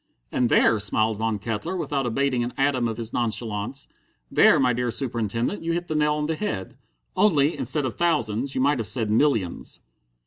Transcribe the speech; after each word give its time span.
"And 0.31 0.49
there," 0.49 0.79
smiled 0.79 1.17
Von 1.17 1.37
Kettler, 1.37 1.77
without 1.77 2.07
abating 2.07 2.43
an 2.43 2.55
atom 2.57 2.87
of 2.87 2.97
his 2.97 3.13
nonchalance, 3.13 3.87
"there, 4.31 4.59
my 4.59 4.73
dear 4.73 4.89
Superintendent, 4.89 5.61
you 5.63 5.73
hit 5.73 5.85
the 5.85 5.93
nail 5.95 6.15
on 6.15 6.25
the 6.25 6.33
head. 6.33 6.75
Only, 7.15 7.55
instead 7.55 7.85
of 7.85 7.93
thousands, 7.93 8.55
you 8.55 8.61
might 8.61 8.79
have 8.79 8.87
said 8.87 9.11
millions." 9.11 9.79